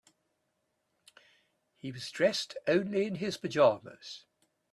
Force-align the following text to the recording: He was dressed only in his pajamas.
He 1.77 1.91
was 1.91 2.09
dressed 2.09 2.57
only 2.67 3.05
in 3.05 3.17
his 3.17 3.37
pajamas. 3.37 4.25